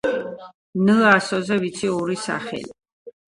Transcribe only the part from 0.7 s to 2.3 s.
ნ ასოზე ვიცი ორი